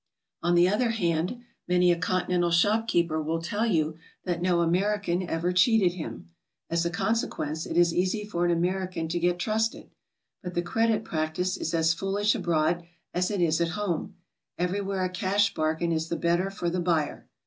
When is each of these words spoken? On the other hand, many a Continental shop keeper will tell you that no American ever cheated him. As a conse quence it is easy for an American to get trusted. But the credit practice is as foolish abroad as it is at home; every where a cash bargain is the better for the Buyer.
On 0.41 0.55
the 0.55 0.67
other 0.67 0.89
hand, 0.89 1.41
many 1.67 1.91
a 1.91 1.95
Continental 1.95 2.49
shop 2.49 2.87
keeper 2.87 3.21
will 3.21 3.39
tell 3.39 3.67
you 3.67 3.97
that 4.23 4.41
no 4.41 4.61
American 4.61 5.29
ever 5.29 5.51
cheated 5.53 5.93
him. 5.93 6.31
As 6.71 6.83
a 6.83 6.89
conse 6.89 7.23
quence 7.29 7.69
it 7.69 7.77
is 7.77 7.93
easy 7.93 8.25
for 8.25 8.43
an 8.43 8.49
American 8.49 9.07
to 9.09 9.19
get 9.19 9.37
trusted. 9.37 9.91
But 10.41 10.55
the 10.55 10.63
credit 10.63 11.03
practice 11.03 11.55
is 11.55 11.75
as 11.75 11.93
foolish 11.93 12.33
abroad 12.33 12.83
as 13.13 13.29
it 13.29 13.41
is 13.41 13.61
at 13.61 13.77
home; 13.77 14.15
every 14.57 14.81
where 14.81 15.03
a 15.03 15.07
cash 15.09 15.53
bargain 15.53 15.91
is 15.91 16.09
the 16.09 16.15
better 16.17 16.49
for 16.49 16.67
the 16.71 16.81
Buyer. 16.81 17.27